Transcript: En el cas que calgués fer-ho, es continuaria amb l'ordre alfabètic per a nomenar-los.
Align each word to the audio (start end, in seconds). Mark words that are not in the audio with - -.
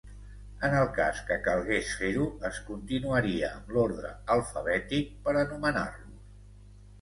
En 0.67 0.75
el 0.77 0.87
cas 0.93 1.19
que 1.25 1.35
calgués 1.47 1.91
fer-ho, 1.99 2.25
es 2.49 2.57
continuaria 2.69 3.51
amb 3.59 3.69
l'ordre 3.77 4.15
alfabètic 4.37 5.13
per 5.29 5.37
a 5.37 5.45
nomenar-los. 5.53 6.35